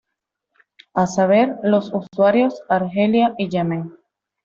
[0.95, 3.95] A saber, los usuarios, Argelia y Yemen.